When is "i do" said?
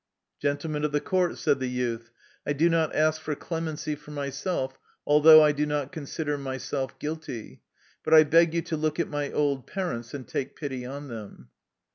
2.47-2.71, 5.43-5.67